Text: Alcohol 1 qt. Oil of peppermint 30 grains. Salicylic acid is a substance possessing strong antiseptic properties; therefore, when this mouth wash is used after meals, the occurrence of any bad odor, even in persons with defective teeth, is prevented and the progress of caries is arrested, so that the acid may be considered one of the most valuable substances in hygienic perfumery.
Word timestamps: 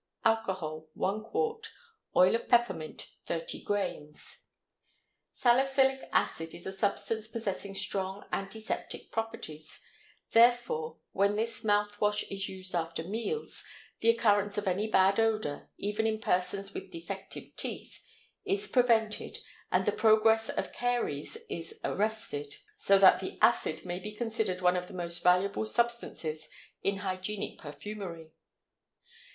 Alcohol 0.25 0.87
1 0.95 1.19
qt. 1.31 1.67
Oil 2.15 2.33
of 2.33 2.47
peppermint 2.49 3.11
30 3.27 3.61
grains. 3.63 4.45
Salicylic 5.31 6.09
acid 6.11 6.55
is 6.55 6.65
a 6.65 6.71
substance 6.71 7.27
possessing 7.27 7.75
strong 7.75 8.25
antiseptic 8.31 9.11
properties; 9.11 9.79
therefore, 10.31 10.97
when 11.11 11.35
this 11.35 11.63
mouth 11.63 12.01
wash 12.01 12.23
is 12.31 12.49
used 12.49 12.73
after 12.73 13.03
meals, 13.03 13.63
the 13.99 14.09
occurrence 14.09 14.57
of 14.57 14.67
any 14.67 14.89
bad 14.89 15.19
odor, 15.19 15.69
even 15.77 16.07
in 16.07 16.19
persons 16.19 16.73
with 16.73 16.91
defective 16.91 17.55
teeth, 17.55 17.99
is 18.43 18.67
prevented 18.67 19.37
and 19.71 19.85
the 19.85 19.91
progress 19.91 20.49
of 20.49 20.73
caries 20.73 21.37
is 21.47 21.79
arrested, 21.83 22.55
so 22.75 22.97
that 22.97 23.19
the 23.19 23.37
acid 23.39 23.85
may 23.85 23.99
be 23.99 24.11
considered 24.11 24.61
one 24.61 24.75
of 24.75 24.87
the 24.87 24.95
most 24.95 25.21
valuable 25.21 25.63
substances 25.63 26.49
in 26.81 26.97
hygienic 26.97 27.59
perfumery. 27.59 28.31